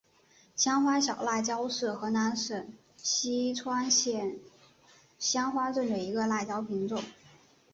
[0.55, 4.39] 香花小辣椒是河南省淅川县
[5.19, 7.03] 香花镇的一个辣椒品种。